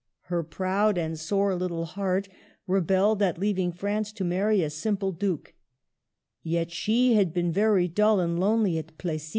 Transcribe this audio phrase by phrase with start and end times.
[0.33, 1.93] Her proud and sore httle 1 82 MARGARET OF ANGOULtME.
[1.93, 2.29] heart
[2.65, 5.53] rebelled at leaving France to marry a simple Duke.
[6.41, 9.29] Yet she had been very dull and lonely at Plessis.